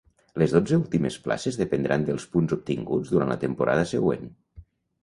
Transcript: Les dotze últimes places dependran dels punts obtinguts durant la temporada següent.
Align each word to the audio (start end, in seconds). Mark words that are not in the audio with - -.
Les 0.43 0.53
dotze 0.55 0.79
últimes 0.83 1.17
places 1.27 1.59
dependran 1.61 2.09
dels 2.09 2.27
punts 2.33 2.57
obtinguts 2.59 3.13
durant 3.17 3.35
la 3.35 3.39
temporada 3.47 3.89
següent. 3.97 4.29